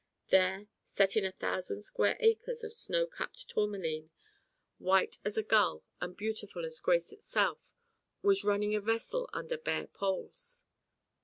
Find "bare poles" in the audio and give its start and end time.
9.59-10.63